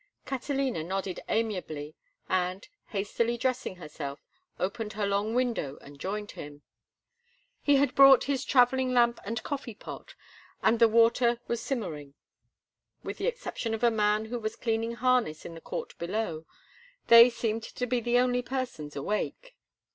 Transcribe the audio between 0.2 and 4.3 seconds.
Catalina nodded amiably, and, hastily dressing herself,